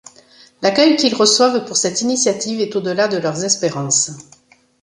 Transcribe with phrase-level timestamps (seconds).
[0.63, 4.09] L'accueil qu'ils reçoivent pour cette initiative est au-delà de leurs espérances.